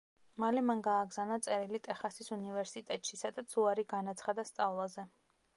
[0.43, 5.11] მალე მან გააგზავნა წერილი ტეხასის უნივერსიტეტში, სადაც უარი განაცხადა სწავლაზე.